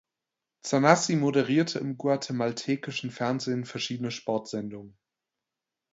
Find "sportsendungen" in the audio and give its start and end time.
4.09-4.97